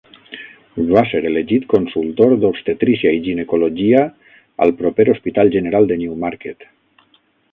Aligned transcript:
Va 0.91 1.01
ser 1.09 1.19
elegit 1.29 1.67
consultor 1.73 2.31
d'Obstetrícia 2.43 3.11
i 3.17 3.21
Ginecologia 3.27 4.01
al 4.67 4.75
proper 4.81 5.07
Hospital 5.15 5.55
General 5.59 5.91
de 5.93 5.99
Newmarket. 6.05 6.69